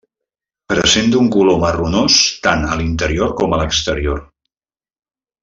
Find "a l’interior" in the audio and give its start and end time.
2.71-3.37